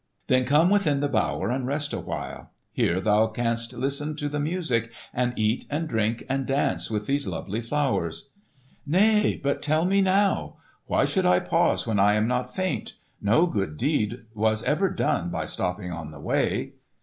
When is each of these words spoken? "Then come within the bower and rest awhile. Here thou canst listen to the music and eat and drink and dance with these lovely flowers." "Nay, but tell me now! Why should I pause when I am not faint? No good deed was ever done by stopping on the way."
"Then 0.25 0.45
come 0.45 0.71
within 0.71 0.99
the 0.99 1.07
bower 1.07 1.51
and 1.51 1.67
rest 1.67 1.93
awhile. 1.93 2.49
Here 2.71 2.99
thou 2.99 3.27
canst 3.27 3.71
listen 3.73 4.15
to 4.15 4.29
the 4.29 4.39
music 4.39 4.89
and 5.13 5.31
eat 5.37 5.67
and 5.69 5.87
drink 5.87 6.23
and 6.27 6.47
dance 6.47 6.89
with 6.89 7.05
these 7.05 7.27
lovely 7.27 7.61
flowers." 7.61 8.29
"Nay, 8.83 9.39
but 9.43 9.61
tell 9.61 9.85
me 9.85 10.01
now! 10.01 10.57
Why 10.87 11.05
should 11.05 11.27
I 11.27 11.39
pause 11.39 11.85
when 11.85 11.99
I 11.99 12.15
am 12.15 12.27
not 12.27 12.51
faint? 12.55 12.95
No 13.21 13.45
good 13.45 13.77
deed 13.77 14.25
was 14.33 14.63
ever 14.63 14.89
done 14.89 15.29
by 15.29 15.45
stopping 15.45 15.91
on 15.91 16.09
the 16.09 16.19
way." 16.19 16.73